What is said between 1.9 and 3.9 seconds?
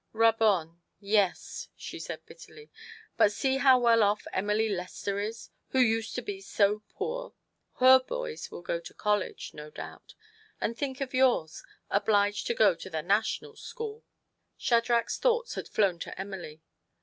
said bitterly." But see how